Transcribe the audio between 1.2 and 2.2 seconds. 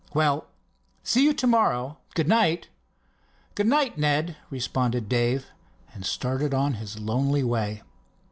you to morrow!